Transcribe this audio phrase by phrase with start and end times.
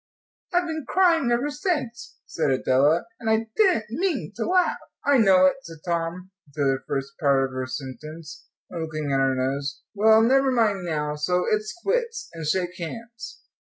[0.51, 5.45] "I've been crying ever since," said Adela, "and I didn't mean to laugh." "I know
[5.45, 9.83] it," said Tom to the first part of her sentence, and looking at her nose.
[9.93, 13.41] "Well, never mind now, so it's quits, and shake hands."